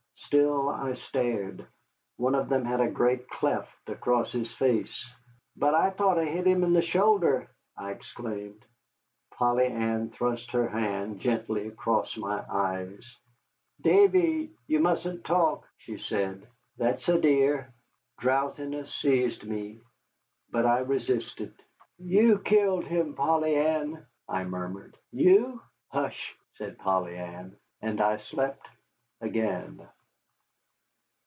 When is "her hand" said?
10.51-11.19